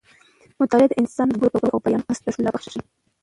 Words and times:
مطالعه 0.61 0.87
د 0.89 0.93
انسان 1.01 1.25
د 1.29 1.33
خبرو 1.35 1.49
کولو 1.53 1.73
او 1.73 1.83
بیان 1.85 2.01
طرز 2.05 2.19
ته 2.23 2.29
ښکلا 2.33 2.51
بښي. 2.53 2.79